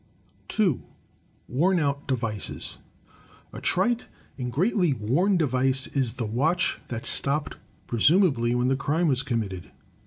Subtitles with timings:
[0.47, 0.81] 2.
[1.47, 2.79] Worn out Devices
[3.53, 9.07] A trite and greatly worn device is the watch that stopped presumably when the crime
[9.07, 9.69] was committed.